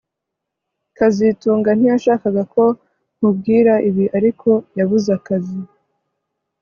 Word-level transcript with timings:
kazitunga 0.97 1.69
ntiyashakaga 1.77 2.43
ko 2.53 2.63
nkubwira 3.17 3.73
ibi 3.89 4.05
ariko 4.17 4.49
yabuze 4.77 5.09
akazi 5.17 5.59